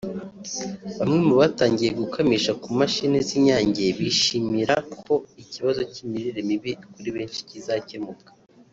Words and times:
Bamwe 0.99 1.19
mu 1.27 1.33
batangiye 1.41 1.89
gukamisha 1.99 2.51
ku 2.61 2.67
mashini 2.79 3.17
z’Inyange 3.27 3.83
bishimira 3.97 4.75
ko 5.01 5.13
ikibazo 5.43 5.81
cy’imirire 5.91 6.39
mibi 6.49 6.71
kuri 6.93 7.09
benshi 7.15 7.41
kizakemuka 7.49 8.29